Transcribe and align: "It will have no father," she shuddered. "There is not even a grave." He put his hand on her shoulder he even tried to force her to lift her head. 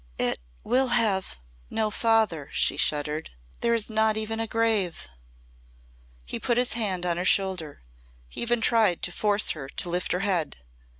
"It 0.17 0.39
will 0.63 0.87
have 0.87 1.37
no 1.69 1.91
father," 1.91 2.49
she 2.51 2.75
shuddered. 2.75 3.29
"There 3.59 3.75
is 3.75 3.87
not 3.87 4.17
even 4.17 4.39
a 4.39 4.47
grave." 4.47 5.07
He 6.25 6.39
put 6.39 6.57
his 6.57 6.73
hand 6.73 7.05
on 7.05 7.17
her 7.17 7.23
shoulder 7.23 7.83
he 8.27 8.41
even 8.41 8.61
tried 8.61 9.03
to 9.03 9.11
force 9.11 9.51
her 9.51 9.69
to 9.69 9.89
lift 9.91 10.11
her 10.13 10.21
head. 10.21 10.57